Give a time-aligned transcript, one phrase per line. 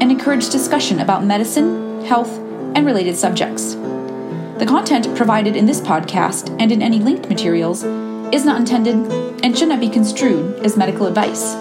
[0.00, 2.38] and encourage discussion about medicine, health,
[2.74, 3.74] and related subjects.
[4.58, 7.82] The content provided in this podcast and in any linked materials
[8.32, 8.94] is not intended
[9.44, 11.54] and should not be construed as medical advice.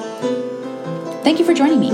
[1.23, 1.90] Thank you for joining me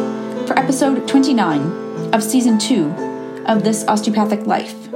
[0.46, 4.90] for episode 29 of season 2 of This Osteopathic Life.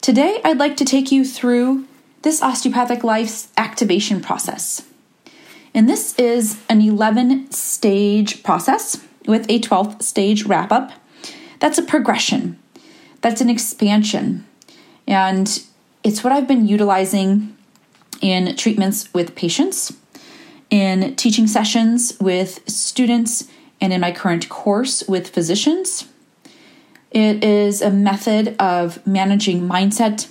[0.00, 1.86] Today, I'd like to take you through
[2.22, 4.82] this osteopathic life's activation process.
[5.74, 10.90] And this is an 11 stage process with a 12th stage wrap up.
[11.60, 12.58] That's a progression,
[13.20, 14.46] that's an expansion.
[15.06, 15.62] And
[16.02, 17.56] it's what I've been utilizing
[18.20, 19.96] in treatments with patients,
[20.70, 23.48] in teaching sessions with students,
[23.80, 26.06] and in my current course with physicians.
[27.10, 30.28] It is a method of managing mindset,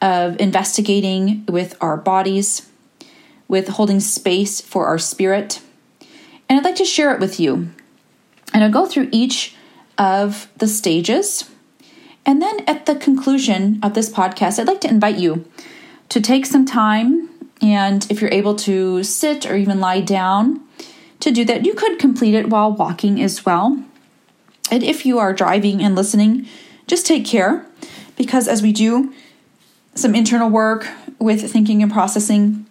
[0.00, 2.68] of investigating with our bodies,
[3.48, 5.60] with holding space for our spirit.
[6.48, 7.70] And I'd like to share it with you
[8.52, 9.54] and I'll go through each
[9.98, 11.50] of the stages.
[12.24, 15.44] And then at the conclusion of this podcast, I'd like to invite you
[16.08, 17.30] to take some time
[17.62, 20.60] and if you're able to sit or even lie down
[21.20, 23.82] to do that, you could complete it while walking as well.
[24.70, 26.46] And if you are driving and listening,
[26.86, 27.66] just take care
[28.16, 29.14] because as we do
[29.94, 30.88] some internal work
[31.18, 32.66] with thinking and processing,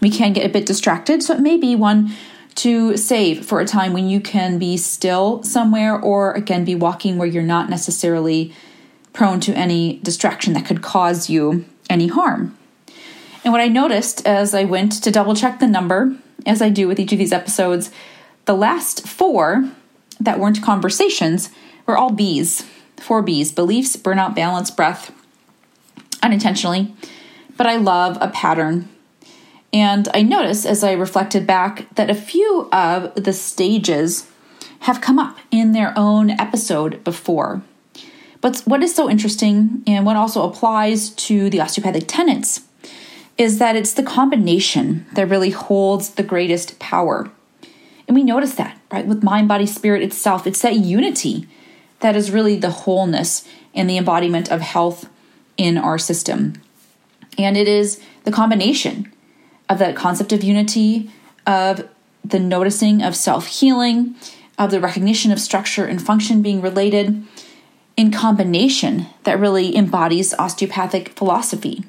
[0.00, 1.22] we can get a bit distracted.
[1.22, 2.12] So it may be one
[2.56, 7.16] to save for a time when you can be still somewhere or again be walking
[7.16, 8.52] where you're not necessarily
[9.12, 12.56] prone to any distraction that could cause you any harm.
[13.44, 16.16] And what I noticed as I went to double check the number,
[16.46, 17.90] as I do with each of these episodes,
[18.44, 19.70] the last four
[20.20, 21.50] that weren't conversations
[21.86, 22.64] were all B's.
[22.98, 25.12] Four B's beliefs, burnout, balance, breath,
[26.22, 26.94] unintentionally.
[27.56, 28.88] But I love a pattern
[29.72, 34.30] and I noticed as I reflected back that a few of the stages
[34.80, 37.62] have come up in their own episode before.
[38.40, 42.62] But what is so interesting and what also applies to the osteopathic tenets
[43.38, 47.30] is that it's the combination that really holds the greatest power.
[48.06, 49.06] And we notice that, right?
[49.06, 51.48] With mind, body, spirit itself, it's that unity
[52.00, 55.08] that is really the wholeness and the embodiment of health
[55.56, 56.54] in our system.
[57.38, 59.11] And it is the combination
[59.72, 61.10] of that concept of unity,
[61.46, 61.88] of
[62.24, 64.14] the noticing of self healing,
[64.58, 67.24] of the recognition of structure and function being related
[67.96, 71.84] in combination that really embodies osteopathic philosophy.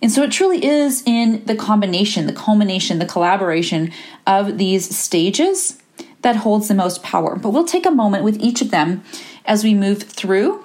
[0.00, 3.92] And so it truly is in the combination, the culmination, the collaboration
[4.26, 5.78] of these stages
[6.22, 7.36] that holds the most power.
[7.36, 9.04] But we'll take a moment with each of them
[9.44, 10.64] as we move through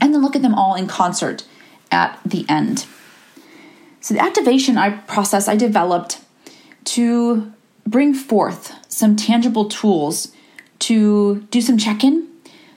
[0.00, 1.44] and then look at them all in concert
[1.90, 2.86] at the end.
[4.00, 6.20] So the activation I process I developed
[6.84, 7.52] to
[7.86, 10.32] bring forth some tangible tools
[10.80, 12.28] to do some check-in,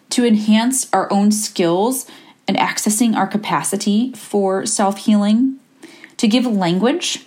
[0.09, 2.07] to enhance our own skills
[2.47, 5.57] and accessing our capacity for self-healing,
[6.17, 7.25] to give language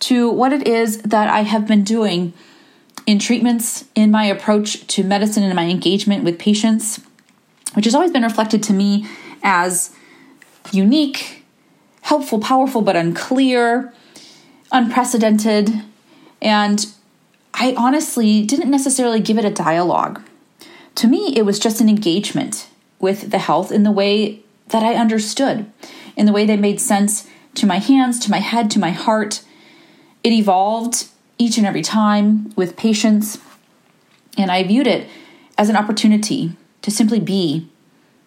[0.00, 2.32] to what it is that I have been doing
[3.06, 7.00] in treatments, in my approach to medicine, and my engagement with patients,
[7.74, 9.06] which has always been reflected to me
[9.42, 9.94] as
[10.72, 11.37] unique
[12.02, 13.92] helpful, powerful, but unclear,
[14.72, 15.82] unprecedented.
[16.40, 16.86] And
[17.54, 20.22] I honestly didn't necessarily give it a dialogue.
[20.96, 24.94] To me, it was just an engagement with the health in the way that I
[24.94, 25.70] understood,
[26.16, 29.42] in the way that made sense to my hands, to my head, to my heart.
[30.22, 31.06] It evolved
[31.38, 33.38] each and every time with patience,
[34.36, 35.08] and I viewed it
[35.56, 36.52] as an opportunity
[36.82, 37.68] to simply be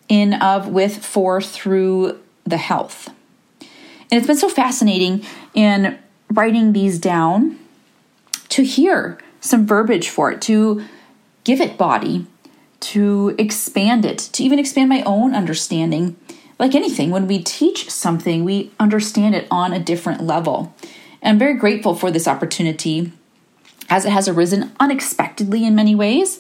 [0.08, 3.10] in, of, with, for, through the health.
[4.12, 5.98] And it's been so fascinating in
[6.30, 7.58] writing these down
[8.50, 10.84] to hear some verbiage for it, to
[11.46, 12.28] give it body,
[12.82, 16.18] to expand it, to even expand my own understanding.
[16.60, 20.76] Like anything, when we teach something, we understand it on a different level.
[21.22, 23.14] And I'm very grateful for this opportunity
[23.90, 26.40] as it has arisen unexpectedly in many ways,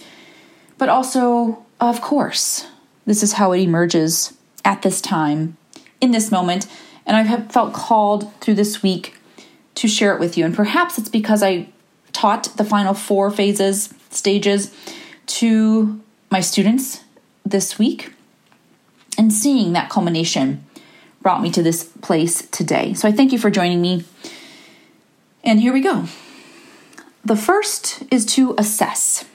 [0.77, 2.68] but also, of course,
[3.06, 4.33] this is how it emerges
[4.63, 5.57] at this time,
[6.00, 6.68] in this moment,
[7.12, 9.18] and I have felt called through this week
[9.75, 10.46] to share it with you.
[10.46, 11.68] And perhaps it's because I
[12.13, 14.74] taught the final four phases, stages
[15.25, 17.04] to my students
[17.46, 18.13] this week
[19.18, 20.63] and seeing that culmination
[21.22, 22.94] brought me to this place today.
[22.94, 24.06] So I thank you for joining me.
[25.44, 26.06] And here we go.
[27.25, 29.25] The first is to assess.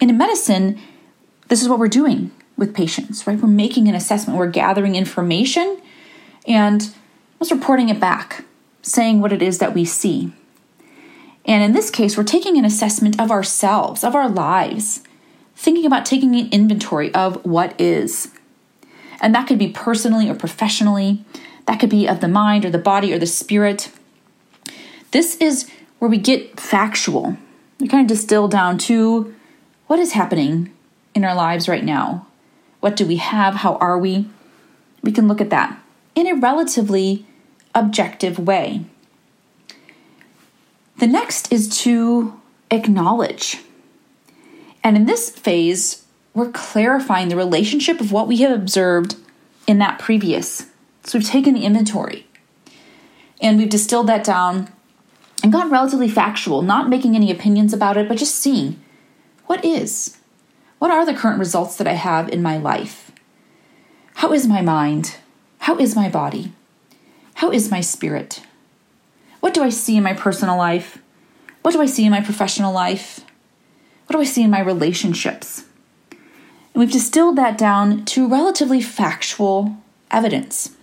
[0.00, 0.80] in medicine,
[1.46, 3.40] this is what we're doing with patients, right?
[3.40, 5.80] We're making an assessment, we're gathering information
[6.48, 6.92] and
[7.38, 8.44] just reporting it back,
[8.82, 10.32] saying what it is that we see.
[11.44, 15.02] And in this case, we're taking an assessment of ourselves, of our lives,
[15.54, 18.32] thinking about taking an inventory of what is.
[19.20, 21.24] And that could be personally or professionally,
[21.66, 23.90] that could be of the mind or the body or the spirit.
[25.10, 27.36] This is where we get factual.
[27.78, 29.34] We kind of distill down to
[29.86, 30.72] what is happening
[31.14, 32.26] in our lives right now.
[32.80, 33.56] What do we have?
[33.56, 34.28] How are we?
[35.02, 35.80] We can look at that
[36.18, 37.24] in a relatively
[37.76, 38.84] objective way.
[40.98, 42.40] The next is to
[42.72, 43.58] acknowledge.
[44.82, 46.04] And in this phase,
[46.34, 49.14] we're clarifying the relationship of what we have observed
[49.68, 50.66] in that previous.
[51.04, 52.26] So we've taken the inventory
[53.40, 54.72] and we've distilled that down
[55.44, 58.82] and gone relatively factual, not making any opinions about it, but just seeing
[59.46, 60.18] what is.
[60.80, 63.12] What are the current results that I have in my life?
[64.14, 65.16] How is my mind?
[65.68, 66.52] How is my body?
[67.34, 68.40] How is my spirit?
[69.40, 70.96] What do I see in my personal life?
[71.60, 73.20] What do I see in my professional life?
[74.06, 75.66] What do I see in my relationships?
[76.10, 76.20] And
[76.80, 79.76] we've distilled that down to relatively factual
[80.10, 80.74] evidence.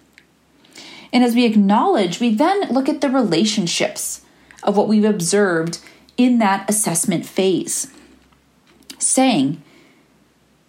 [1.11, 4.21] And as we acknowledge, we then look at the relationships
[4.61, 5.79] of what we've observed
[6.15, 7.91] in that assessment phase,
[8.99, 9.63] saying,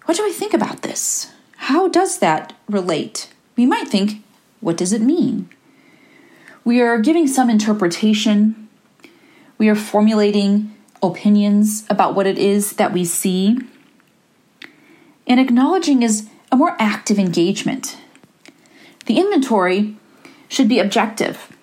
[0.06, 1.34] What do I think about this?
[1.56, 3.28] How does that relate?
[3.56, 4.22] We might think,
[4.60, 5.48] What does it mean?
[6.64, 8.68] We are giving some interpretation,
[9.58, 13.58] we are formulating opinions about what it is that we see.
[15.26, 17.96] And acknowledging is a more active engagement.
[19.06, 19.96] The inventory
[20.48, 21.56] should be objective,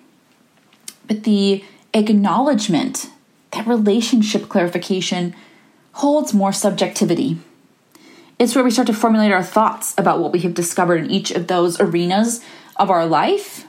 [1.06, 3.10] but the acknowledgement,
[3.52, 5.34] that relationship clarification,
[5.92, 7.38] holds more subjectivity.
[8.38, 11.30] It's where we start to formulate our thoughts about what we have discovered in each
[11.30, 12.44] of those arenas
[12.76, 13.66] of our life,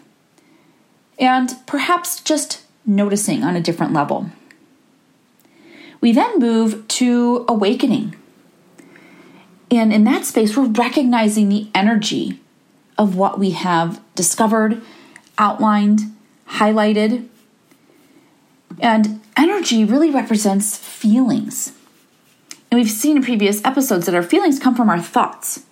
[1.19, 4.31] and perhaps just noticing on a different level.
[6.01, 8.15] We then move to awakening.
[9.71, 12.39] And in that space, we're recognizing the energy
[12.97, 14.81] of what we have discovered,
[15.37, 16.01] outlined,
[16.49, 17.27] highlighted.
[18.79, 21.71] And energy really represents feelings.
[22.75, 25.63] And we've seen in previous episodes that our feelings come from our thoughts.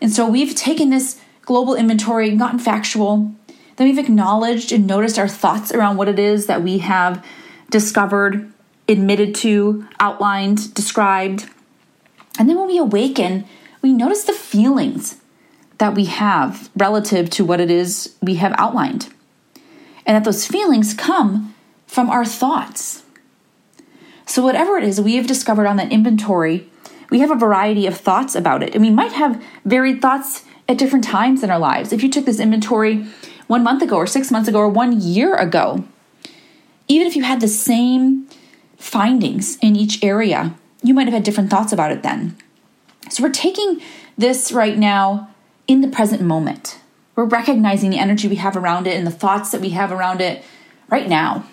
[0.00, 3.34] And so we've taken this global inventory, gotten factual,
[3.76, 7.22] then we've acknowledged and noticed our thoughts around what it is that we have
[7.68, 8.50] discovered,
[8.88, 11.46] admitted to, outlined, described.
[12.38, 13.44] And then when we awaken,
[13.82, 15.16] we notice the feelings
[15.76, 19.12] that we have relative to what it is we have outlined.
[20.06, 21.54] And that those feelings come
[21.86, 23.02] from our thoughts.
[24.30, 26.70] So, whatever it is we have discovered on that inventory,
[27.10, 28.76] we have a variety of thoughts about it.
[28.76, 31.92] And we might have varied thoughts at different times in our lives.
[31.92, 33.06] If you took this inventory
[33.48, 35.82] one month ago, or six months ago, or one year ago,
[36.86, 38.28] even if you had the same
[38.76, 42.36] findings in each area, you might have had different thoughts about it then.
[43.10, 43.82] So, we're taking
[44.16, 45.34] this right now
[45.66, 46.78] in the present moment.
[47.16, 50.20] We're recognizing the energy we have around it and the thoughts that we have around
[50.20, 50.44] it
[50.88, 51.46] right now.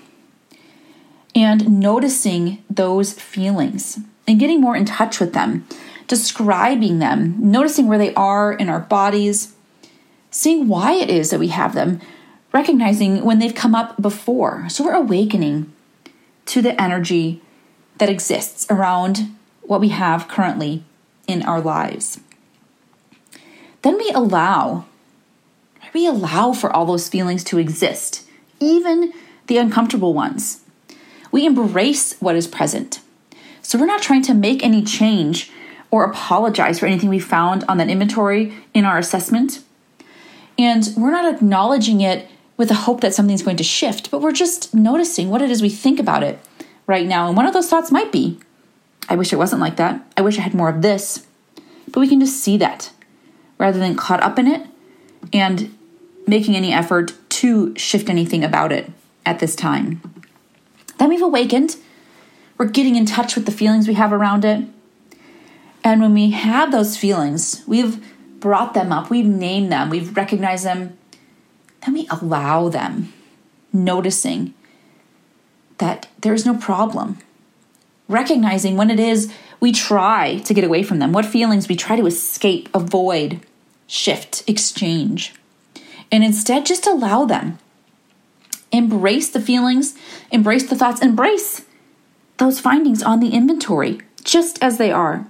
[1.35, 5.67] And noticing those feelings and getting more in touch with them,
[6.07, 9.53] describing them, noticing where they are in our bodies,
[10.31, 12.01] seeing why it is that we have them,
[12.53, 14.67] recognizing when they've come up before.
[14.69, 15.71] So we're awakening
[16.47, 17.41] to the energy
[17.97, 20.83] that exists around what we have currently
[21.27, 22.19] in our lives
[23.87, 24.85] then we allow,
[25.93, 28.27] we allow for all those feelings to exist,
[28.59, 29.13] even
[29.47, 30.61] the uncomfortable ones.
[31.31, 33.01] We embrace what is present.
[33.61, 35.51] So we're not trying to make any change
[35.91, 39.63] or apologize for anything we found on that inventory in our assessment.
[40.57, 44.31] And we're not acknowledging it with the hope that something's going to shift, but we're
[44.31, 46.39] just noticing what it is we think about it
[46.87, 47.27] right now.
[47.27, 48.39] And one of those thoughts might be,
[49.07, 50.01] I wish it wasn't like that.
[50.17, 51.25] I wish I had more of this.
[51.91, 52.91] But we can just see that
[53.57, 54.65] rather than caught up in it
[55.31, 55.75] and
[56.25, 58.91] making any effort to shift anything about it
[59.25, 60.01] at this time.
[60.97, 61.77] Then we've awakened.
[62.57, 64.65] We're getting in touch with the feelings we have around it.
[65.83, 68.03] And when we have those feelings, we've
[68.39, 70.97] brought them up, we've named them, we've recognized them,
[71.85, 73.13] then we allow them,
[73.71, 74.53] noticing
[75.77, 77.19] that there is no problem.
[78.07, 81.95] Recognizing when it is we try to get away from them, what feelings we try
[81.95, 83.39] to escape, avoid,
[83.87, 85.33] shift, exchange.
[86.11, 87.59] And instead, just allow them.
[88.71, 89.95] Embrace the feelings,
[90.31, 91.63] embrace the thoughts, embrace
[92.37, 95.27] those findings on the inventory just as they are.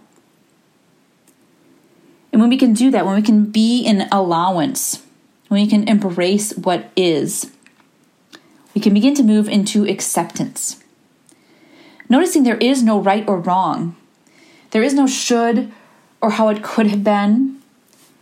[2.31, 5.03] And when we can do that, when we can be in allowance,
[5.47, 7.51] when we can embrace what is,
[8.75, 10.83] we can begin to move into acceptance.
[12.09, 13.95] Noticing there is no right or wrong,
[14.71, 15.71] there is no should
[16.21, 17.61] or how it could have been.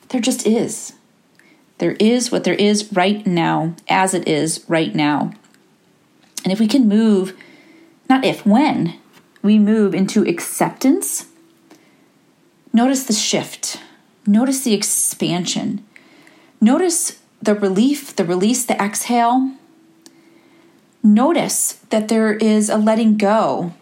[0.10, 0.94] There just is.
[1.78, 5.34] There is what there is right now, as it is right now.
[6.44, 7.36] And if we can move,
[8.10, 8.96] not if, when,
[9.42, 11.28] we move into acceptance,
[12.72, 13.82] notice the shift,
[14.26, 15.84] notice the expansion,
[16.62, 19.52] notice the relief, the release, the exhale.
[21.04, 23.74] Notice that there is a letting go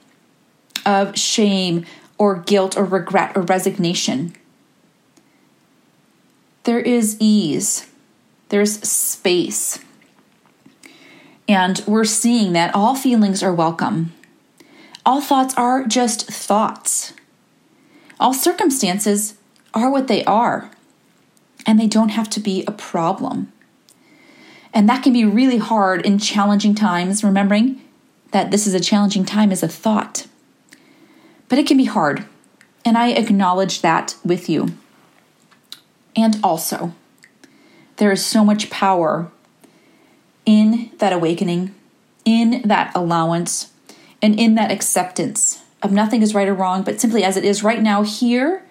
[0.85, 1.85] of shame
[2.17, 4.35] or guilt or regret or resignation.
[6.63, 7.88] There is ease,
[8.48, 9.79] there's space.
[11.48, 14.13] And we're seeing that all feelings are welcome.
[15.05, 17.13] All thoughts are just thoughts.
[18.17, 19.36] All circumstances
[19.74, 20.72] are what they are,
[21.65, 23.51] and they don't have to be a problem.
[24.74, 27.82] And that can be really hard in challenging times, remembering
[28.32, 30.27] that this is a challenging time as a thought.
[31.50, 32.25] But it can be hard,
[32.86, 34.77] and I acknowledge that with you.
[36.15, 36.93] And also,
[37.98, 39.32] there is so much power
[40.46, 41.74] in that awakening,
[42.25, 43.72] in that allowance,
[44.22, 47.63] and in that acceptance of nothing is right or wrong, but simply as it is
[47.63, 48.63] right now here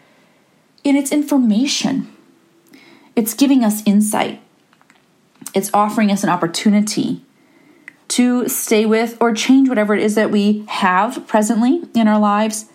[0.82, 2.10] in its information.
[3.14, 4.40] It's giving us insight,
[5.54, 7.22] it's offering us an opportunity
[8.08, 12.66] to stay with or change whatever it is that we have presently in our lives,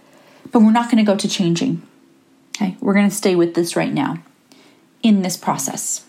[0.52, 1.82] but we're not going to go to changing.
[2.56, 4.24] Okay, we're going to stay with this right now
[5.04, 6.06] in this process.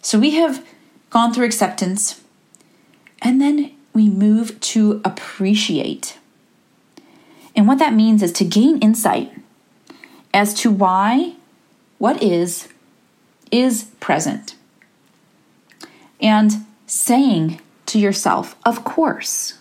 [0.00, 0.66] So we have
[1.10, 2.22] gone through acceptance,
[3.20, 6.18] and then we move to appreciate.
[7.54, 9.32] And what that means is to gain insight
[10.32, 11.34] as to why
[11.98, 12.68] what is
[13.50, 14.56] is present.
[16.20, 19.58] And saying to yourself, of course,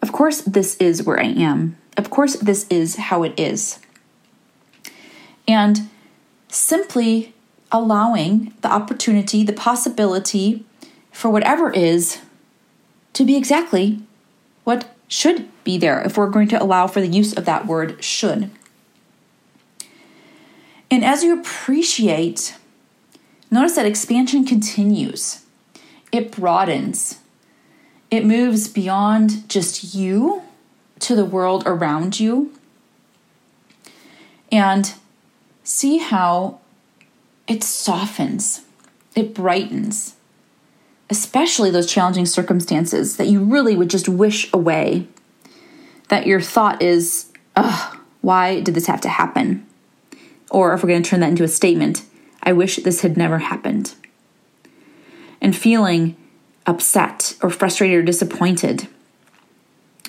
[0.00, 1.76] of course, this is where I am.
[1.96, 3.78] Of course, this is how it is.
[5.46, 5.88] And
[6.48, 7.34] simply
[7.70, 10.64] allowing the opportunity, the possibility
[11.12, 12.18] for whatever is
[13.12, 14.00] to be exactly
[14.64, 18.02] what should be there if we're going to allow for the use of that word
[18.02, 18.50] should.
[20.90, 22.56] And as you appreciate,
[23.50, 25.44] notice that expansion continues,
[26.12, 27.18] it broadens,
[28.10, 30.42] it moves beyond just you
[31.00, 32.52] to the world around you.
[34.50, 34.94] And
[35.68, 36.58] see how
[37.46, 38.62] it softens,
[39.14, 40.16] it brightens,
[41.10, 45.06] especially those challenging circumstances that you really would just wish away.
[46.08, 49.66] That your thought is, ugh, why did this have to happen?
[50.50, 52.02] Or if we're going to turn that into a statement,
[52.42, 53.94] I wish this had never happened.
[55.38, 56.16] And feeling
[56.66, 58.88] upset or frustrated or disappointed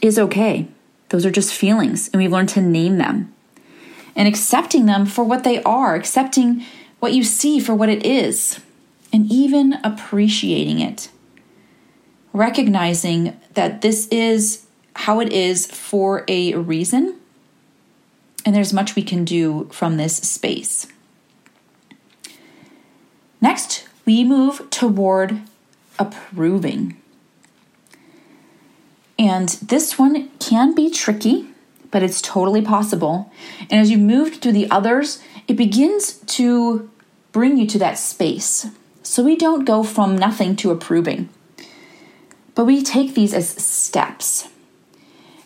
[0.02, 0.70] is okay.
[1.10, 3.34] Those are just feelings, and we've learned to name them
[4.16, 6.66] and accepting them for what they are, accepting
[7.00, 8.60] what you see for what it is,
[9.12, 11.10] and even appreciating it.
[12.34, 17.16] Recognizing that this is how it is for a reason,
[18.46, 20.88] and there's much we can do from this space.
[23.42, 25.42] Next, we move toward
[25.98, 26.98] approving.
[29.18, 31.49] And this one can be tricky,
[31.92, 33.32] but it's totally possible.
[33.70, 36.90] And as you move through the others, it begins to
[37.32, 38.68] bring you to that space.
[39.04, 41.30] So we don't go from nothing to approving,
[42.54, 44.48] but we take these as steps.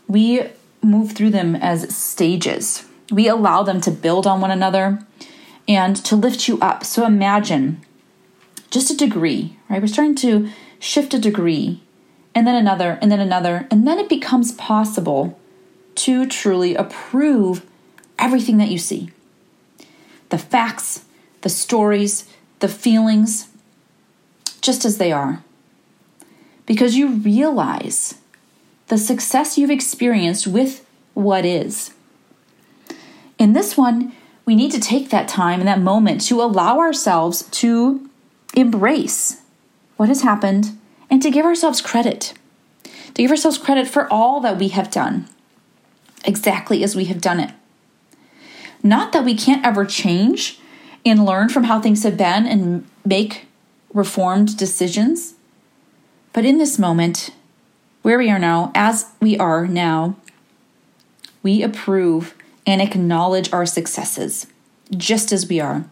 [0.08, 0.50] We
[0.82, 2.86] move through them as stages.
[3.12, 5.00] We allow them to build on one another
[5.68, 6.84] and to lift you up.
[6.84, 7.82] So imagine
[8.70, 9.82] just a degree, right?
[9.82, 11.82] We're starting to shift a degree
[12.36, 15.40] and then another and then another, and then it becomes possible
[15.96, 17.66] to truly approve
[18.20, 19.12] everything that you see
[20.30, 21.06] the facts,
[21.42, 22.28] the stories,
[22.60, 23.50] the feelings,
[24.62, 25.44] just as they are.
[26.66, 28.16] Because you realize
[28.88, 30.84] the success you've experienced with
[31.14, 31.94] what is.
[33.38, 34.14] In this one,
[34.46, 38.10] we need to take that time and that moment to allow ourselves to
[38.56, 39.42] embrace
[39.98, 40.78] what has happened
[41.10, 42.34] and to give ourselves credit.
[42.84, 45.28] To give ourselves credit for all that we have done
[46.24, 47.52] exactly as we have done it.
[48.82, 50.60] Not that we can't ever change
[51.06, 53.48] and learn from how things have been and make
[53.94, 55.36] reformed decisions,
[56.34, 57.32] but in this moment,
[58.02, 60.16] where we are now, as we are now,
[61.42, 64.48] we approve and acknowledge our successes
[64.96, 65.86] just as we are,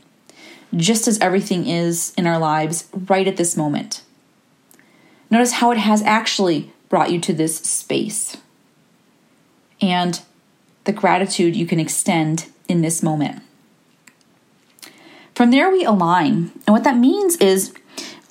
[0.75, 4.01] just as everything is in our lives right at this moment.
[5.29, 8.38] Notice how it has actually brought you to this space
[9.81, 10.21] and
[10.83, 13.41] the gratitude you can extend in this moment.
[15.35, 16.51] From there, we align.
[16.67, 17.73] And what that means is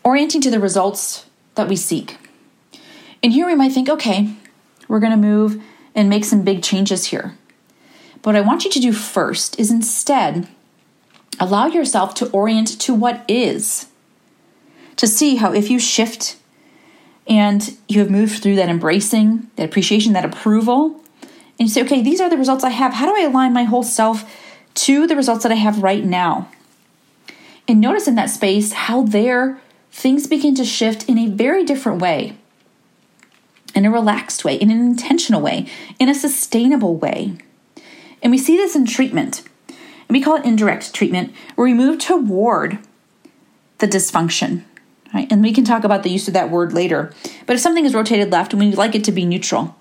[0.04, 2.18] orienting to the results that we seek.
[3.22, 4.34] And here we might think, okay,
[4.88, 5.62] we're going to move
[5.94, 7.36] and make some big changes here.
[8.22, 10.48] But what I want you to do first is instead
[11.38, 13.86] allow yourself to orient to what is.
[14.96, 16.36] To see how if you shift
[17.26, 20.99] and you have moved through that embracing, that appreciation, that approval,
[21.60, 22.94] and you say, okay, these are the results I have.
[22.94, 24.24] How do I align my whole self
[24.76, 26.48] to the results that I have right now?
[27.68, 29.60] And notice in that space how there
[29.92, 32.38] things begin to shift in a very different way,
[33.74, 35.66] in a relaxed way, in an intentional way,
[35.98, 37.36] in a sustainable way.
[38.22, 39.42] And we see this in treatment.
[39.68, 42.78] And we call it indirect treatment, where we move toward
[43.78, 44.64] the dysfunction.
[45.12, 45.30] Right?
[45.30, 47.12] And we can talk about the use of that word later.
[47.44, 49.76] But if something is rotated left and we like it to be neutral,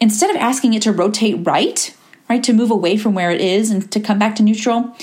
[0.00, 1.94] instead of asking it to rotate right,
[2.28, 4.94] right, to move away from where it is and to come back to neutral,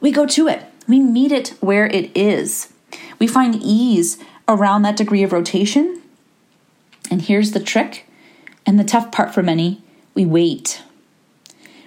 [0.00, 0.64] we go to it.
[0.88, 2.72] We meet it where it is.
[3.18, 4.18] We find ease
[4.48, 6.02] around that degree of rotation.
[7.10, 8.06] And here's the trick
[8.66, 9.82] and the tough part for many
[10.14, 10.82] we wait.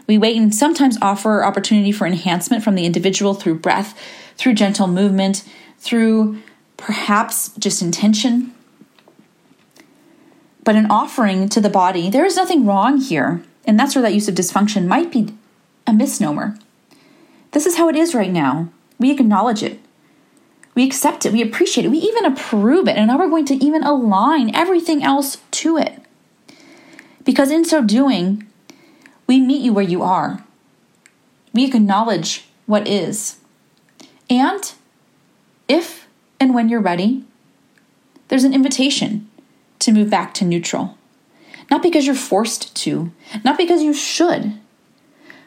[0.07, 3.99] We wait and sometimes offer opportunity for enhancement from the individual through breath,
[4.35, 5.43] through gentle movement,
[5.77, 6.41] through
[6.77, 8.54] perhaps just intention.
[10.65, 13.43] But an offering to the body, there is nothing wrong here.
[13.65, 15.33] And that's where that use of dysfunction might be
[15.87, 16.57] a misnomer.
[17.51, 18.69] This is how it is right now.
[18.99, 19.79] We acknowledge it.
[20.73, 21.31] We accept it.
[21.31, 21.89] We appreciate it.
[21.89, 22.97] We even approve it.
[22.97, 26.01] And now we're going to even align everything else to it.
[27.23, 28.45] Because in so doing,
[29.27, 30.43] we meet you where you are.
[31.53, 33.37] We acknowledge what is.
[34.29, 34.73] And
[35.67, 36.07] if
[36.39, 37.23] and when you're ready,
[38.27, 39.29] there's an invitation
[39.79, 40.97] to move back to neutral.
[41.69, 43.11] Not because you're forced to,
[43.43, 44.59] not because you should,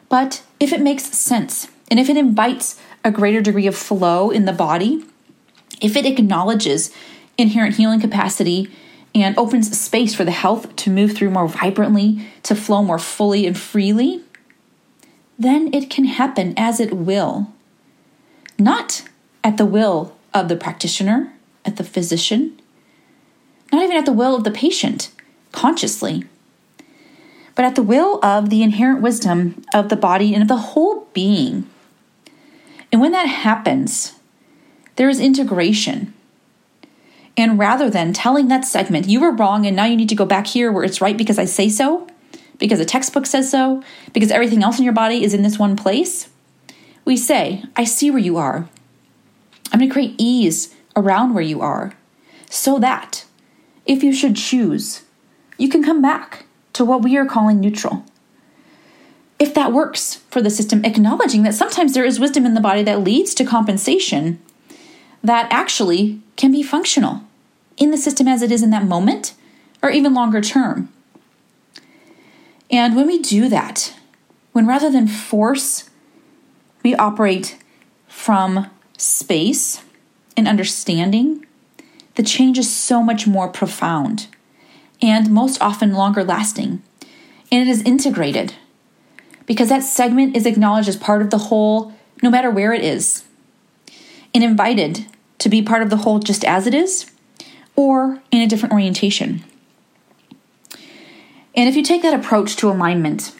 [0.09, 4.45] but if it makes sense and if it invites a greater degree of flow in
[4.45, 5.05] the body,
[5.81, 6.91] if it acknowledges
[7.37, 8.69] inherent healing capacity
[9.15, 13.47] and opens space for the health to move through more vibrantly, to flow more fully
[13.47, 14.21] and freely,
[15.37, 17.51] then it can happen as it will.
[18.57, 19.03] Not
[19.43, 22.58] at the will of the practitioner, at the physician,
[23.71, 25.11] not even at the will of the patient,
[25.51, 26.23] consciously,
[27.55, 31.07] but at the will of the inherent wisdom of the body and of the whole
[31.13, 31.69] being.
[32.91, 34.13] And when that happens,
[34.95, 36.13] there is integration
[37.39, 40.25] and rather than telling that segment, you were wrong and now you need to go
[40.25, 42.05] back here where it's right because I say so,
[42.57, 45.77] because a textbook says so, because everything else in your body is in this one
[45.77, 46.27] place,
[47.05, 48.67] we say, I see where you are.
[49.71, 51.93] I'm going to create ease around where you are
[52.49, 53.23] so that
[53.89, 55.01] if you should choose,
[55.57, 58.05] you can come back to what we are calling neutral.
[59.39, 62.83] If that works for the system, acknowledging that sometimes there is wisdom in the body
[62.83, 64.39] that leads to compensation
[65.23, 67.23] that actually can be functional
[67.77, 69.33] in the system as it is in that moment
[69.81, 70.89] or even longer term.
[72.69, 73.95] And when we do that,
[74.51, 75.89] when rather than force,
[76.83, 77.57] we operate
[78.07, 79.81] from space
[80.37, 81.47] and understanding,
[82.19, 84.27] the change is so much more profound
[85.01, 86.83] and most often longer lasting.
[87.49, 88.55] And it is integrated
[89.45, 93.23] because that segment is acknowledged as part of the whole, no matter where it is,
[94.35, 95.05] and invited
[95.37, 97.09] to be part of the whole just as it is
[97.77, 99.41] or in a different orientation.
[101.55, 103.33] And if you take that approach to alignment,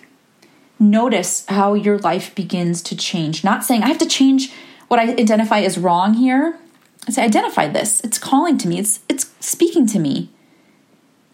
[0.79, 3.43] notice how your life begins to change.
[3.43, 4.53] Not saying I have to change
[4.87, 6.57] what I identify as wrong here.
[7.09, 8.01] I say identify this.
[8.01, 8.79] It's calling to me.
[8.79, 10.29] It's it's speaking to me.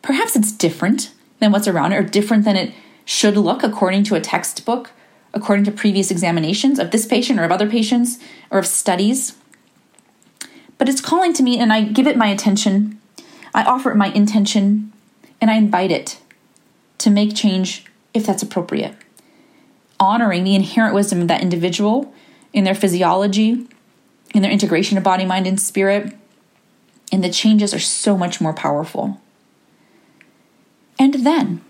[0.01, 4.15] Perhaps it's different than what's around it or different than it should look according to
[4.15, 4.91] a textbook,
[5.33, 8.17] according to previous examinations of this patient or of other patients
[8.49, 9.35] or of studies
[10.77, 12.99] but it's calling to me and I give it my attention.
[13.53, 14.91] I offer it my intention
[15.39, 16.19] and I invite it
[16.99, 18.95] to make change if that's appropriate.
[19.99, 22.13] Honoring the inherent wisdom of that individual
[22.51, 23.67] in their physiology,
[24.35, 26.13] in their integration of body, mind, and spirit.
[27.11, 29.21] And the changes are so much more powerful.
[30.99, 31.61] And then,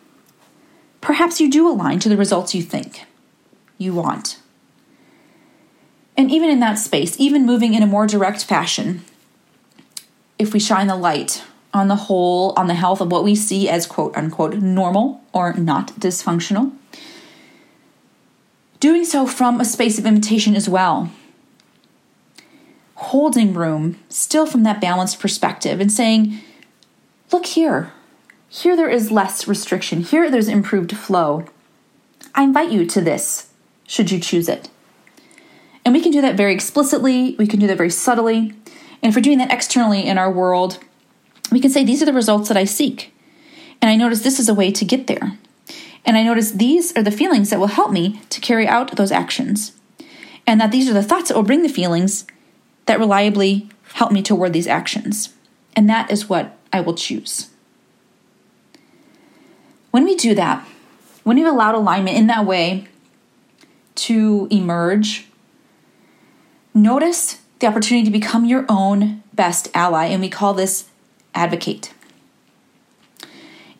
[1.01, 3.03] perhaps you do align to the results you think
[3.77, 4.39] you want.
[6.17, 9.03] And even in that space, even moving in a more direct fashion,
[10.39, 13.69] if we shine the light on the whole, on the health of what we see
[13.69, 16.71] as quote unquote normal or not dysfunctional,
[18.79, 21.11] doing so from a space of invitation as well.
[22.95, 26.39] Holding room still from that balanced perspective and saying,
[27.31, 27.91] look here,
[28.47, 31.45] here there is less restriction, here there's improved flow.
[32.33, 33.51] I invite you to this,
[33.85, 34.69] should you choose it.
[35.83, 38.53] And we can do that very explicitly, we can do that very subtly.
[39.01, 40.79] And if we're doing that externally in our world,
[41.51, 43.13] we can say, These are the results that I seek.
[43.81, 45.37] And I notice this is a way to get there.
[46.05, 49.11] And I notice these are the feelings that will help me to carry out those
[49.11, 49.73] actions.
[50.47, 52.25] And that these are the thoughts that will bring the feelings
[52.85, 55.33] that reliably help me toward these actions.
[55.75, 57.49] And that is what I will choose.
[59.91, 60.67] When we do that,
[61.23, 62.87] when we've allowed alignment in that way
[63.95, 65.27] to emerge,
[66.73, 70.05] notice the opportunity to become your own best ally.
[70.05, 70.89] And we call this
[71.33, 71.93] advocate.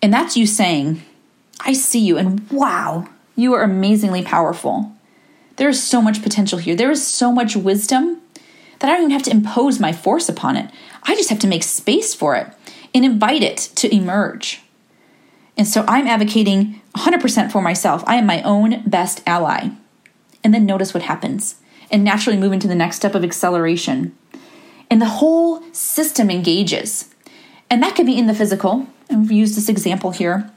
[0.02, 1.04] And that's you saying,
[1.62, 4.92] I see you, and wow, you are amazingly powerful.
[5.56, 6.76] There is so much potential here.
[6.76, 8.22] There is so much wisdom
[8.86, 10.70] that I don't even have to impose my force upon it.
[11.02, 12.54] I just have to make space for it
[12.94, 14.62] and invite it to emerge.
[15.58, 18.04] And so I'm advocating 100% for myself.
[18.06, 19.70] I am my own best ally.
[20.44, 21.56] And then notice what happens
[21.90, 24.16] and naturally move into the next step of acceleration.
[24.92, 27.10] And the whole system engages.
[27.72, 30.52] And that could be in the physical, we've used this example here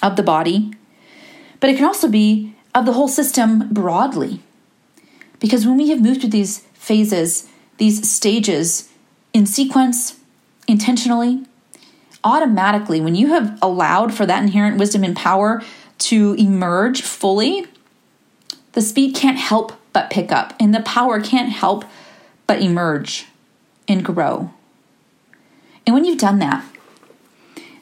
[0.00, 0.72] of the body,
[1.58, 4.42] but it can also be of the whole system broadly.
[5.40, 8.90] Because when we have moved through these phases, these stages
[9.32, 10.20] in sequence,
[10.68, 11.44] intentionally,
[12.22, 15.62] automatically, when you have allowed for that inherent wisdom and power
[15.98, 17.66] to emerge fully,
[18.72, 21.84] the speed can't help but pick up, and the power can't help
[22.46, 23.26] but emerge
[23.86, 24.50] and grow.
[25.86, 26.64] And when you've done that,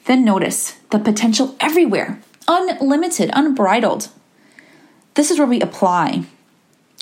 [0.06, 4.08] then notice the potential everywhere, unlimited, unbridled.
[5.14, 6.24] This is where we apply.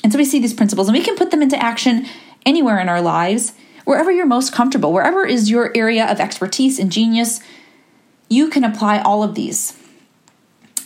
[0.02, 2.06] And so we see these principles and we can put them into action
[2.46, 3.52] anywhere in our lives,
[3.84, 7.40] wherever you're most comfortable, wherever is your area of expertise and genius,
[8.28, 9.76] you can apply all of these.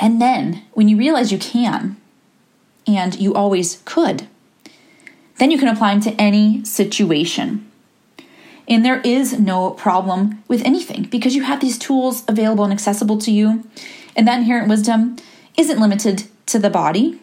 [0.00, 1.96] And then when you realize you can,
[2.86, 4.28] and you always could,
[5.38, 7.70] then you can apply them to any situation.
[8.66, 13.18] And there is no problem with anything because you have these tools available and accessible
[13.18, 13.64] to you.
[14.16, 15.16] And that inherent wisdom
[15.56, 17.20] isn't limited to the body.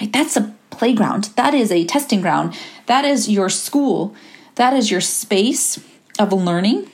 [0.00, 0.12] Right?
[0.12, 1.30] That's a playground.
[1.36, 2.58] That is a testing ground.
[2.86, 4.14] That is your school.
[4.56, 5.78] That is your space
[6.18, 6.90] of learning.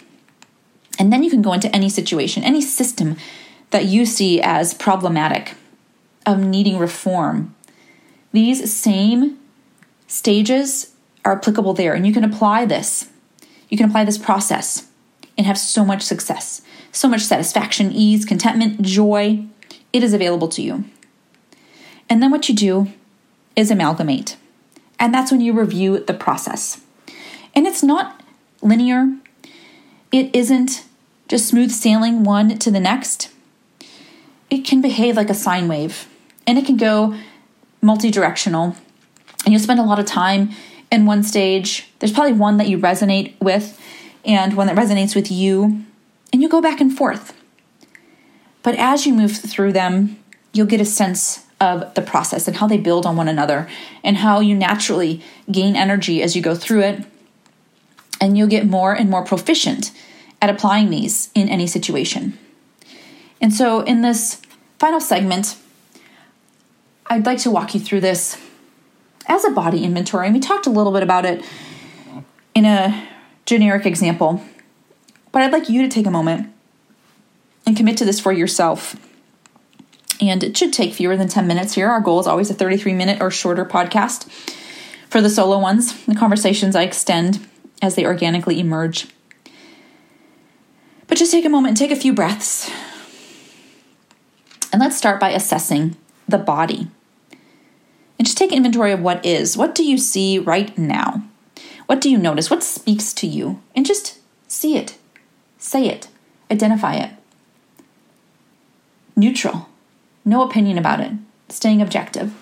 [0.98, 3.16] And then you can go into any situation, any system
[3.70, 5.54] that you see as problematic,
[6.26, 7.54] of needing reform.
[8.32, 9.38] These same
[10.06, 10.92] stages
[11.24, 13.08] are applicable there, and you can apply this
[13.68, 14.88] you can apply this process
[15.36, 19.44] and have so much success, so much satisfaction, ease, contentment, joy.
[19.92, 20.84] It is available to you.
[22.08, 22.92] And then what you do
[23.58, 24.36] is amalgamate.
[25.00, 26.80] And that's when you review the process.
[27.56, 28.22] And it's not
[28.62, 29.16] linear,
[30.12, 30.84] it isn't
[31.26, 33.30] just smooth sailing one to the next.
[34.48, 36.06] It can behave like a sine wave
[36.46, 37.18] and it can go
[37.82, 38.76] multi directional.
[39.44, 40.50] And you'll spend a lot of time
[40.92, 41.90] in one stage.
[41.98, 43.78] There's probably one that you resonate with
[44.24, 45.84] and one that resonates with you,
[46.32, 47.34] and you go back and forth.
[48.62, 52.66] But as you move through them, you'll get a sense of the process and how
[52.66, 53.68] they build on one another
[54.04, 57.04] and how you naturally gain energy as you go through it.
[58.20, 59.92] And you'll get more and more proficient
[60.42, 62.38] at applying these in any situation.
[63.40, 64.42] And so, in this
[64.78, 65.56] final segment,
[67.06, 68.36] I'd like to walk you through this
[69.26, 70.26] as a body inventory.
[70.26, 71.44] And we talked a little bit about it
[72.54, 73.08] in a
[73.46, 74.42] generic example.
[75.30, 76.52] But I'd like you to take a moment
[77.66, 78.96] and commit to this for yourself.
[80.20, 81.88] And it should take fewer than 10 minutes here.
[81.88, 84.28] Our goal is always a 33 minute or shorter podcast.
[85.08, 87.46] For the solo ones, the conversations I extend
[87.80, 89.06] as they organically emerge.
[91.06, 92.70] But just take a moment and take a few breaths.
[94.72, 95.96] And let's start by assessing
[96.28, 96.88] the body
[98.18, 99.56] and just take inventory of what is.
[99.56, 101.22] What do you see right now?
[101.86, 102.50] What do you notice?
[102.50, 103.62] What speaks to you?
[103.74, 104.98] And just see it,
[105.56, 106.08] say it,
[106.50, 107.10] identify it.
[109.16, 109.67] Neutral,
[110.28, 111.12] no opinion about it,
[111.48, 112.34] staying objective.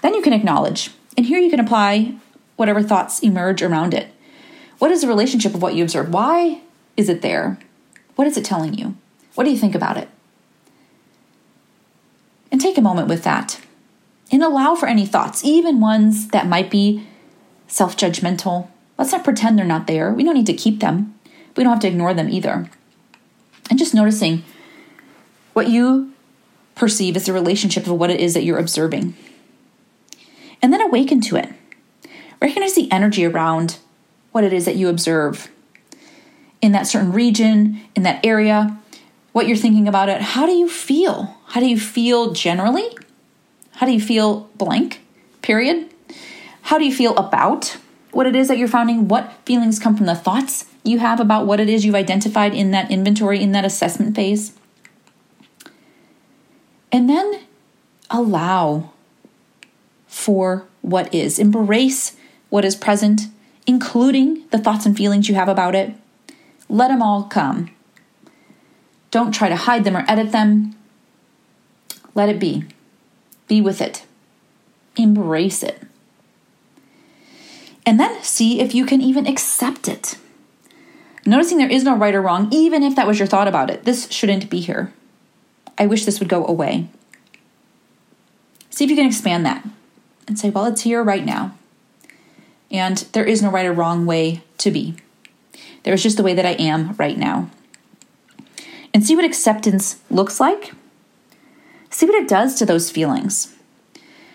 [0.00, 2.16] Then you can acknowledge, and here you can apply
[2.56, 4.08] whatever thoughts emerge around it.
[4.78, 6.08] What is the relationship of what you observe?
[6.08, 6.62] Why
[6.96, 7.58] is it there?
[8.14, 8.96] What is it telling you?
[9.34, 10.08] What do you think about it?
[12.50, 13.60] And take a moment with that
[14.32, 17.06] and allow for any thoughts, even ones that might be
[17.68, 18.68] self judgmental.
[18.96, 20.12] Let's not pretend they're not there.
[20.12, 21.14] We don't need to keep them,
[21.54, 22.70] we don't have to ignore them either.
[23.68, 24.42] And just noticing
[25.52, 26.12] what you
[26.76, 29.14] perceive as the relationship of what it is that you're observing.
[30.62, 31.48] And then awaken to it.
[32.40, 33.78] Recognize the energy around
[34.30, 35.50] what it is that you observe
[36.62, 38.78] in that certain region, in that area,
[39.32, 40.20] what you're thinking about it.
[40.20, 41.36] How do you feel?
[41.48, 42.88] How do you feel generally?
[43.72, 45.00] How do you feel blank?
[45.42, 45.90] Period.
[46.62, 47.76] How do you feel about
[48.12, 49.08] what it is that you're finding?
[49.08, 52.70] What feelings come from the thoughts you have about what it is you've identified in
[52.70, 54.52] that inventory, in that assessment phase?
[56.92, 57.40] And then
[58.10, 58.92] allow
[60.06, 61.38] for what is.
[61.38, 62.16] Embrace
[62.48, 63.22] what is present,
[63.66, 65.94] including the thoughts and feelings you have about it.
[66.68, 67.70] Let them all come.
[69.10, 70.74] Don't try to hide them or edit them.
[72.14, 72.64] Let it be.
[73.48, 74.04] Be with it.
[74.96, 75.82] Embrace it.
[77.84, 80.16] And then see if you can even accept it.
[81.24, 83.84] Noticing there is no right or wrong, even if that was your thought about it.
[83.84, 84.92] This shouldn't be here.
[85.78, 86.88] I wish this would go away.
[88.70, 89.66] See if you can expand that
[90.28, 91.56] and say, well, it's here right now.
[92.70, 94.96] And there is no right or wrong way to be.
[95.82, 97.50] There is just the way that I am right now.
[98.92, 100.72] And see what acceptance looks like.
[101.90, 103.54] See what it does to those feelings.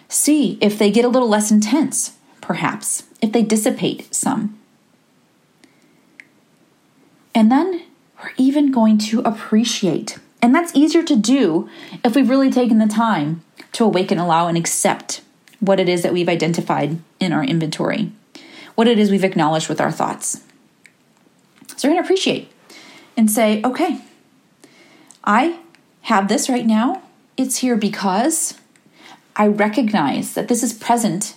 [0.07, 4.57] See if they get a little less intense, perhaps, if they dissipate some.
[7.33, 7.83] And then
[8.21, 11.69] we're even going to appreciate and that's easier to do
[12.03, 15.21] if we've really taken the time to awaken, allow, and accept
[15.59, 18.11] what it is that we've identified in our inventory,
[18.75, 20.43] what it is we've acknowledged with our thoughts.
[21.77, 22.51] So we're going to appreciate
[23.15, 24.01] and say, okay,
[25.23, 25.59] I
[26.03, 27.03] have this right now.
[27.37, 28.59] It's here because
[29.35, 31.35] I recognize that this is present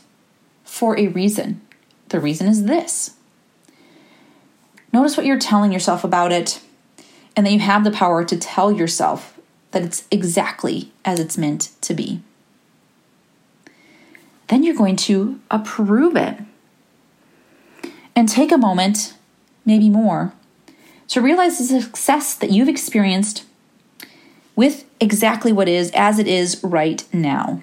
[0.64, 1.60] for a reason.
[2.08, 3.12] The reason is this.
[4.92, 6.60] Notice what you're telling yourself about it
[7.36, 9.38] and that you have the power to tell yourself
[9.72, 12.20] that it's exactly as it's meant to be.
[14.48, 16.38] Then you're going to approve it
[18.14, 19.14] and take a moment,
[19.64, 20.32] maybe more,
[21.08, 23.44] to realize the success that you've experienced
[24.54, 27.62] with exactly what is as it is right now.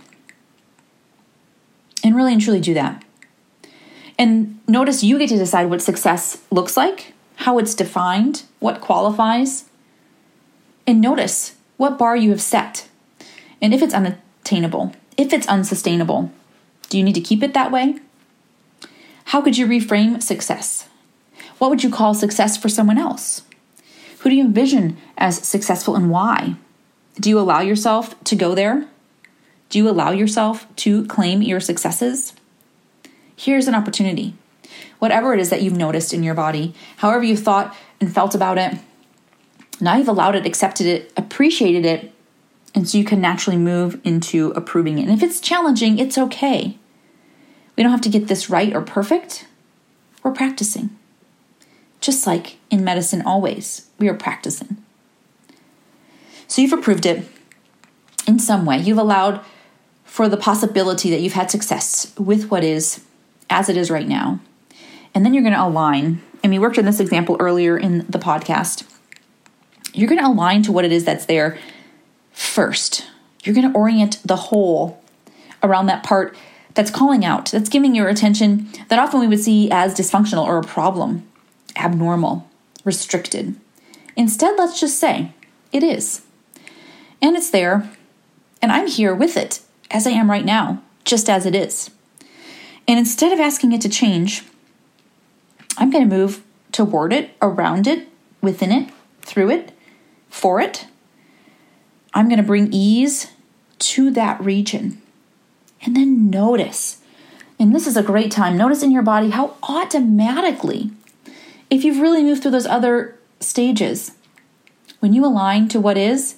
[2.03, 3.03] And really and truly do that.
[4.17, 9.65] And notice you get to decide what success looks like how it's defined, what qualifies,
[10.85, 12.87] and notice what bar you have set.
[13.59, 16.31] And if it's unattainable, if it's unsustainable,
[16.89, 17.95] do you need to keep it that way?
[19.25, 20.87] How could you reframe success?
[21.57, 23.41] What would you call success for someone else?
[24.19, 26.55] Who do you envision as successful and why?
[27.19, 28.85] Do you allow yourself to go there?
[29.69, 32.33] Do you allow yourself to claim your successes?
[33.35, 34.35] Here's an opportunity
[35.01, 38.59] whatever it is that you've noticed in your body, however you thought and felt about
[38.59, 38.77] it.
[39.79, 42.13] Now you've allowed it, accepted it, appreciated it,
[42.75, 45.07] and so you can naturally move into approving it.
[45.07, 46.77] And if it's challenging, it's okay.
[47.75, 49.47] We don't have to get this right or perfect.
[50.21, 50.95] We're practicing.
[51.99, 54.77] Just like in medicine, always, we are practicing.
[56.47, 57.27] So you've approved it
[58.27, 58.77] in some way.
[58.77, 59.43] You've allowed
[60.05, 63.03] for the possibility that you've had success with what is
[63.49, 64.39] as it is right now.
[65.13, 66.21] And then you're going to align.
[66.43, 68.83] And we worked on this example earlier in the podcast.
[69.93, 71.57] You're going to align to what it is that's there
[72.31, 73.05] first.
[73.43, 75.01] You're going to orient the whole
[75.61, 76.35] around that part
[76.73, 80.57] that's calling out, that's giving your attention, that often we would see as dysfunctional or
[80.57, 81.27] a problem,
[81.75, 82.49] abnormal,
[82.85, 83.55] restricted.
[84.15, 85.33] Instead, let's just say
[85.71, 86.21] it is.
[87.21, 87.89] And it's there,
[88.61, 91.91] and I'm here with it as I am right now, just as it is.
[92.87, 94.43] And instead of asking it to change,
[95.81, 98.07] I'm going to move toward it, around it,
[98.39, 99.71] within it, through it,
[100.29, 100.85] for it.
[102.13, 103.31] I'm going to bring ease
[103.79, 105.01] to that region.
[105.81, 107.01] And then notice,
[107.57, 110.91] and this is a great time, notice in your body how automatically,
[111.71, 114.11] if you've really moved through those other stages,
[114.99, 116.35] when you align to what is,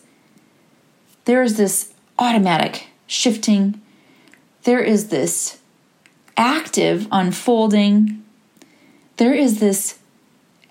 [1.25, 3.81] there is this automatic shifting,
[4.63, 5.59] there is this
[6.37, 8.22] active unfolding
[9.17, 9.99] there is this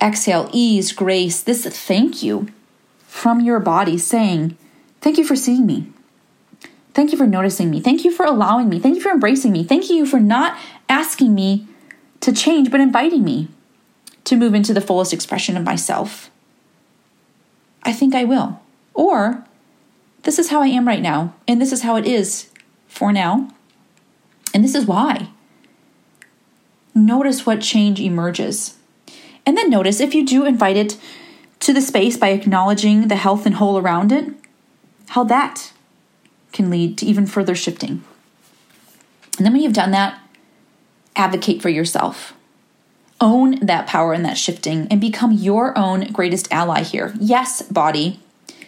[0.01, 2.47] exhale, ease, grace, this thank you
[3.07, 4.57] from your body saying,
[5.01, 5.91] Thank you for seeing me.
[6.93, 7.81] Thank you for noticing me.
[7.81, 8.79] Thank you for allowing me.
[8.79, 9.65] Thank you for embracing me.
[9.65, 11.67] Thank you for not asking me
[12.21, 13.49] to change, but inviting me
[14.23, 16.29] to move into the fullest expression of myself.
[17.83, 18.61] I think I will.
[18.93, 19.45] Or
[20.23, 22.49] this is how I am right now, and this is how it is
[22.87, 23.49] for now,
[24.53, 25.29] and this is why.
[26.95, 28.77] Notice what change emerges.
[29.45, 30.97] And then notice if you do invite it
[31.59, 34.33] to the space by acknowledging the health and whole around it,
[35.09, 35.73] how that
[36.51, 38.03] can lead to even further shifting.
[39.37, 40.19] And then when you've done that,
[41.15, 42.33] advocate for yourself.
[43.19, 47.13] Own that power and that shifting and become your own greatest ally here.
[47.19, 48.19] Yes, body,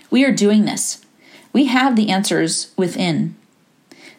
[0.10, 1.06] we are doing this.
[1.54, 3.36] We have the answers within.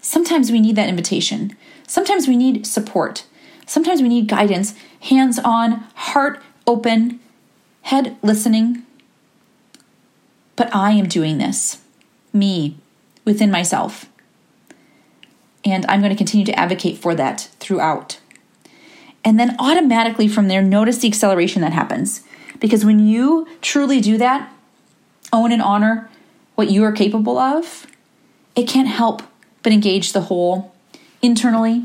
[0.01, 1.57] Sometimes we need that invitation.
[1.87, 3.25] Sometimes we need support.
[3.67, 7.21] Sometimes we need guidance, hands on, heart open,
[7.83, 8.85] head listening.
[10.55, 11.83] But I am doing this,
[12.33, 12.79] me,
[13.25, 14.07] within myself.
[15.65, 18.21] And I'm going to continue to advocate for that throughout.
[19.25, 22.23] And then automatically from there, notice the acceleration that happens.
[22.61, 24.53] Because when you truly do that,
[25.33, 26.09] own and honor
[26.55, 27.87] what you are capable of,
[28.55, 29.23] it can't help
[29.63, 30.73] but engage the whole
[31.21, 31.85] internally.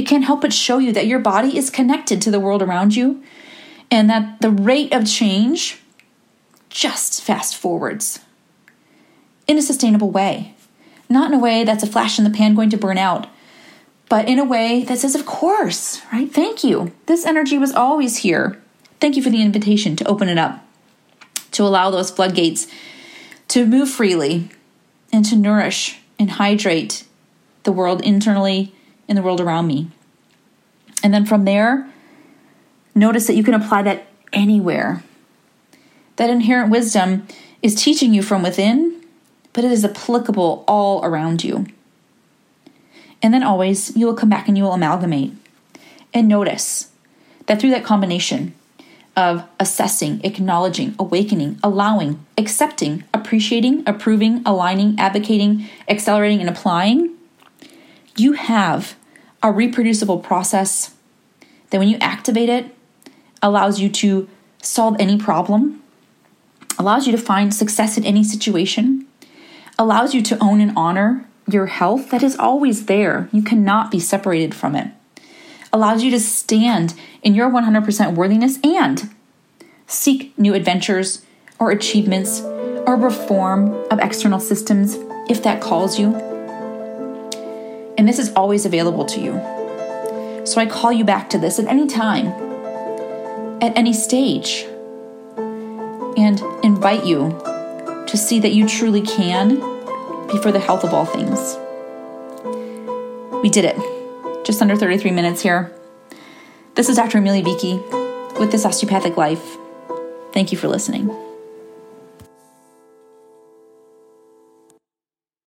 [0.00, 2.96] It can't help but show you that your body is connected to the world around
[2.96, 3.22] you
[3.90, 5.82] and that the rate of change
[6.70, 8.20] just fast forwards
[9.46, 10.54] in a sustainable way.
[11.10, 13.26] Not in a way that's a flash in the pan going to burn out,
[14.08, 16.32] but in a way that says, Of course, right?
[16.32, 16.92] Thank you.
[17.04, 18.58] This energy was always here.
[19.00, 20.64] Thank you for the invitation to open it up,
[21.50, 22.68] to allow those floodgates
[23.48, 24.48] to move freely
[25.12, 27.04] and to nourish and hydrate
[27.64, 28.74] the world internally
[29.10, 29.90] and the world around me.
[31.04, 31.86] And then from there,
[32.94, 35.02] notice that you can apply that anywhere.
[36.16, 37.26] That inherent wisdom
[37.60, 39.00] is teaching you from within
[39.52, 41.66] but it is applicable all around you.
[43.22, 45.32] And then always, you will come back and you will amalgamate.
[46.14, 46.90] And notice
[47.46, 48.54] that through that combination
[49.16, 57.14] of assessing, acknowledging, awakening, allowing, accepting, appreciating, approving, aligning, advocating, accelerating, and applying,
[58.16, 58.94] you have
[59.42, 60.94] a reproducible process
[61.70, 62.74] that when you activate it,
[63.42, 64.28] allows you to
[64.62, 65.82] solve any problem,
[66.78, 69.06] allows you to find success in any situation,
[69.78, 73.28] allows you to own and honor your health that is always there.
[73.32, 74.88] You cannot be separated from it.
[75.72, 79.10] Allows you to stand in your 100% worthiness and
[79.86, 81.24] seek new adventures
[81.58, 82.40] or achievements
[82.86, 84.96] or reform of external systems
[85.28, 86.29] if that calls you.
[88.00, 90.46] And this is always available to you.
[90.46, 92.28] So I call you back to this at any time,
[93.62, 94.64] at any stage,
[96.16, 97.38] and invite you
[98.06, 99.56] to see that you truly can
[100.28, 101.58] be for the health of all things.
[103.42, 103.76] We did it.
[104.46, 105.70] Just under 33 minutes here.
[106.76, 107.18] This is Dr.
[107.18, 107.74] Amelia Beakey
[108.40, 109.58] with This Osteopathic Life.
[110.32, 111.14] Thank you for listening.